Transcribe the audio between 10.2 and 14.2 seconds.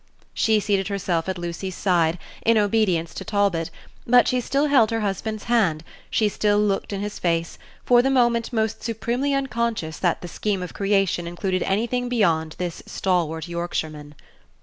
the scheme of creation included anything beyond this stalwart Yorkshireman.